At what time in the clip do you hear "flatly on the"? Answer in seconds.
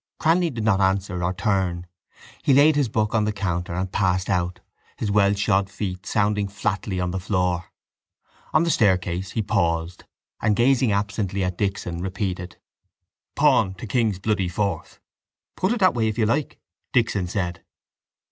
6.47-7.19